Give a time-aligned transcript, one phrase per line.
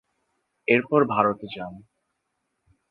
[0.67, 1.73] এরপর ভারতে যান।